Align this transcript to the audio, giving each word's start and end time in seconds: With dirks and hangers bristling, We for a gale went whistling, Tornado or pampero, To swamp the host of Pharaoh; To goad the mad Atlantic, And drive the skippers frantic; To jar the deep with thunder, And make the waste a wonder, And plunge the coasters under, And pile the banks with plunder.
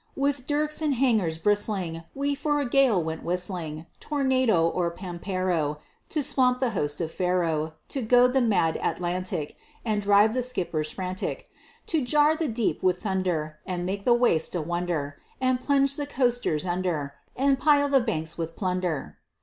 With 0.15 0.47
dirks 0.47 0.81
and 0.81 0.95
hangers 0.95 1.37
bristling, 1.37 2.01
We 2.15 2.33
for 2.33 2.59
a 2.59 2.67
gale 2.67 3.03
went 3.03 3.21
whistling, 3.23 3.85
Tornado 3.99 4.67
or 4.67 4.89
pampero, 4.89 5.77
To 6.09 6.23
swamp 6.23 6.57
the 6.57 6.71
host 6.71 7.01
of 7.01 7.11
Pharaoh; 7.11 7.75
To 7.89 8.01
goad 8.01 8.33
the 8.33 8.41
mad 8.41 8.79
Atlantic, 8.81 9.57
And 9.85 10.01
drive 10.01 10.33
the 10.33 10.41
skippers 10.41 10.89
frantic; 10.89 11.51
To 11.85 12.03
jar 12.03 12.35
the 12.35 12.47
deep 12.47 12.81
with 12.81 13.03
thunder, 13.03 13.59
And 13.63 13.85
make 13.85 14.03
the 14.03 14.15
waste 14.15 14.55
a 14.55 14.61
wonder, 14.63 15.17
And 15.39 15.61
plunge 15.61 15.95
the 15.97 16.07
coasters 16.07 16.65
under, 16.65 17.13
And 17.35 17.59
pile 17.59 17.87
the 17.87 18.01
banks 18.01 18.39
with 18.39 18.55
plunder. 18.55 19.19